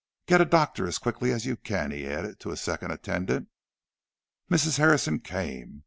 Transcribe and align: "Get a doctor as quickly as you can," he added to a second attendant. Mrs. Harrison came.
"Get 0.25 0.41
a 0.41 0.45
doctor 0.45 0.87
as 0.87 0.97
quickly 0.97 1.31
as 1.31 1.45
you 1.45 1.55
can," 1.55 1.91
he 1.91 2.07
added 2.07 2.39
to 2.39 2.49
a 2.49 2.57
second 2.57 2.89
attendant. 2.89 3.49
Mrs. 4.49 4.79
Harrison 4.79 5.19
came. 5.19 5.79